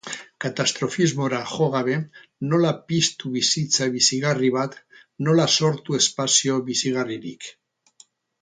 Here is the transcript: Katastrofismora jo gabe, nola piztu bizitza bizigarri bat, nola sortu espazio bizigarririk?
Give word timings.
Katastrofismora 0.43 1.41
jo 1.51 1.67
gabe, 1.75 1.97
nola 2.53 2.71
piztu 2.93 3.33
bizitza 3.37 3.89
bizigarri 3.99 4.51
bat, 4.59 4.81
nola 5.29 5.49
sortu 5.59 6.01
espazio 6.03 6.61
bizigarririk? 6.71 7.53